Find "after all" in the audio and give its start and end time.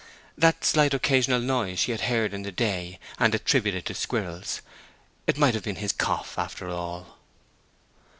6.39-7.19